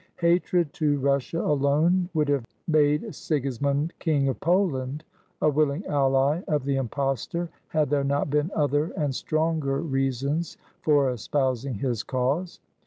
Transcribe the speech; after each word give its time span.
Hatred 0.17 0.73
to 0.73 0.97
Russia 0.99 1.39
alone 1.43 2.09
would 2.15 2.27
have 2.27 2.47
made 2.67 3.13
Sigismund, 3.13 3.93
King 3.99 4.29
of 4.29 4.39
Poland, 4.39 5.03
a 5.39 5.47
willing 5.47 5.85
ally 5.85 6.41
of 6.47 6.63
the 6.63 6.77
impostor, 6.77 7.49
had 7.67 7.91
there 7.91 8.03
not 8.03 8.27
been 8.31 8.49
other 8.55 8.87
and 8.97 9.13
stronger 9.13 9.77
reasons 9.79 10.57
for 10.81 11.11
espousing 11.11 11.75
his 11.75 12.01
cause. 12.01 12.59